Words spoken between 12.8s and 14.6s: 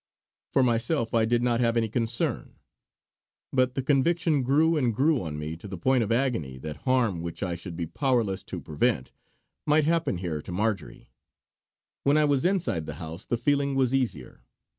the house the feeling was easier.